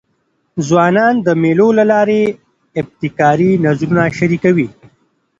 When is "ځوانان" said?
0.67-1.15